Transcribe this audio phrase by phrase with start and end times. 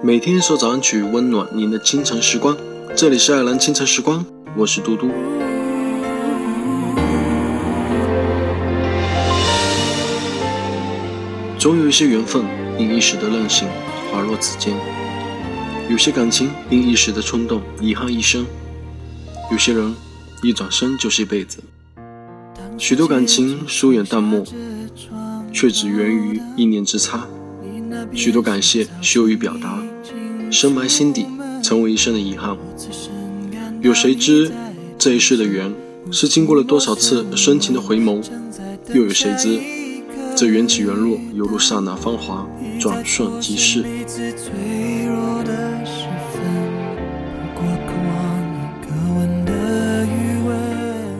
[0.00, 2.56] 每天一首早安曲，温暖您的清晨时光。
[2.94, 4.24] 这里是爱尔兰清晨时光，
[4.56, 5.10] 我是嘟嘟。
[11.58, 12.44] 总有一些缘分，
[12.78, 13.66] 因一时的任性
[14.12, 14.72] 滑落指尖；
[15.90, 18.44] 有些感情因一时的冲动遗憾一生；
[19.50, 19.92] 有些人
[20.44, 21.58] 一转身就是一辈子。
[22.78, 24.44] 许多感情疏远淡漠，
[25.52, 27.26] 却只源于一念之差；
[28.14, 29.82] 许多感谢羞于表达，
[30.50, 31.26] 深埋心底，
[31.62, 32.56] 成为一生的遗憾。
[33.80, 34.50] 有谁知
[34.98, 35.72] 这一世的缘，
[36.10, 38.22] 是经过了多少次深情的回眸？
[38.94, 39.60] 又有谁知？
[40.34, 42.48] 这缘起缘落，犹如刹那芳华，
[42.80, 43.84] 转瞬即逝。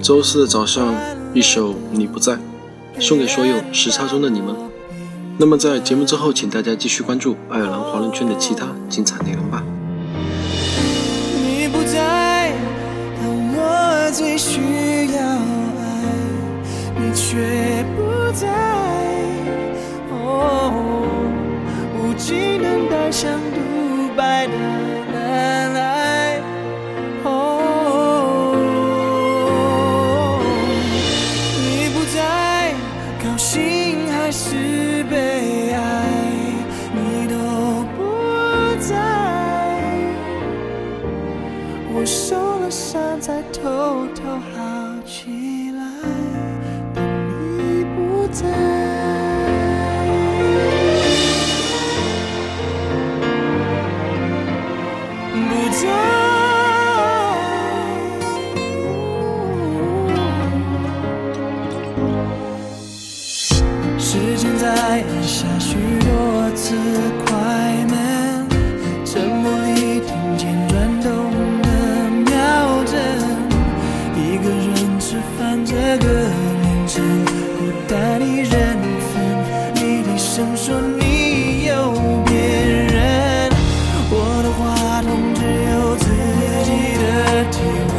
[0.00, 0.94] 周四的早上，
[1.34, 2.32] 一首《你不在》，
[2.98, 4.54] 送给所有时差中的你们。
[5.40, 9.62] 那么在节目之后请大家继续关注爱尔兰华人圈的其他精彩内容吧。
[11.40, 12.52] 你不在
[13.20, 14.58] 当我最需
[15.14, 15.80] 要爱
[16.96, 18.48] 你却不在
[20.10, 20.74] 哦
[21.96, 24.52] 无尽等待像独白的
[25.12, 26.42] 难
[27.22, 27.26] 哦
[31.62, 32.74] 你不在
[33.22, 33.97] 高兴。
[34.28, 36.04] 还是悲哀，
[36.92, 37.34] 你都
[37.96, 38.94] 不在，
[41.94, 45.80] 我受了伤才偷偷好起来，
[46.92, 47.02] 等
[47.56, 48.77] 你不在。
[77.60, 78.78] 我带你认
[79.10, 79.12] 分，
[79.74, 81.72] 你低声说你有
[82.24, 82.32] 别
[82.94, 83.50] 人，
[84.10, 84.14] 我
[84.44, 85.42] 的话筒只
[85.72, 86.06] 有自
[86.64, 86.70] 己
[87.02, 87.04] 的
[87.50, 87.58] 体
[87.90, 87.92] 温，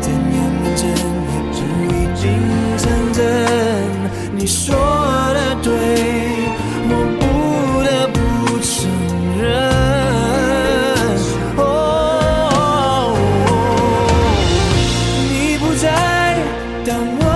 [0.00, 0.32] 再认
[0.76, 0.80] 真
[1.26, 1.58] 也足
[1.90, 2.22] 以惊
[2.78, 3.18] 醒这。
[4.32, 4.66] 你说
[5.34, 5.68] 的对，
[6.88, 7.22] 我不
[7.82, 8.16] 得不
[8.62, 8.70] 承
[9.42, 9.42] 认。
[15.28, 15.86] 你不在，
[16.86, 17.27] 当我。